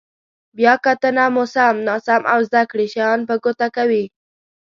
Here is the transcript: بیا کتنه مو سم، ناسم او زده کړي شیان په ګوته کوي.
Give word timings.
بیا 0.57 0.73
کتنه 0.85 1.25
مو 1.33 1.43
سم، 1.53 1.75
ناسم 1.87 2.21
او 2.33 2.39
زده 2.47 2.61
کړي 2.71 2.85
شیان 2.93 3.19
په 3.29 3.35
ګوته 3.43 3.67
کوي. 3.75 4.03